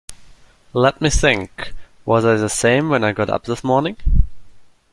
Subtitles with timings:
[0.73, 3.97] Let me think: was I the same when I got up this morning?